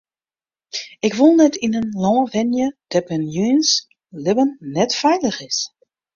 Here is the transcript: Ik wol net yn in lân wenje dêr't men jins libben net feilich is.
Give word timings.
Ik 1.07 1.13
wol 1.19 1.33
net 1.41 1.55
yn 1.65 1.77
in 1.79 1.89
lân 2.03 2.23
wenje 2.33 2.67
dêr't 2.91 3.09
men 3.09 3.23
jins 3.33 3.69
libben 4.23 4.51
net 4.75 4.91
feilich 5.01 5.39
is. 5.49 5.59